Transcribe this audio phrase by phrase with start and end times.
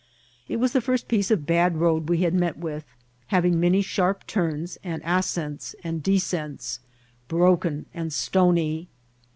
[0.47, 2.85] It was the first piece of bad road we had met with,
[3.31, 6.79] hav^ ing many sharp turns, and asoents and desoests,
[7.27, 8.87] broken and stony.